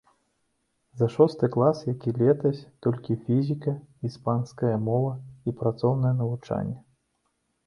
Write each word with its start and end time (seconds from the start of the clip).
За 1.01 1.07
шосты 1.15 1.49
клас, 1.55 1.77
як 1.93 2.07
і 2.11 2.13
летась, 2.21 2.63
толькі 2.85 3.19
фізіка, 3.27 3.77
іспанская 4.11 4.73
мова 4.89 5.13
і 5.47 5.55
працоўнае 5.61 6.15
навучанне. 6.25 6.77